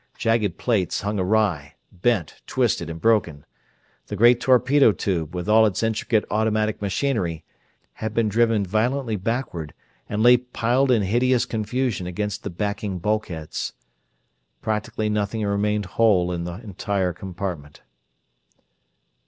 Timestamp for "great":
4.15-4.41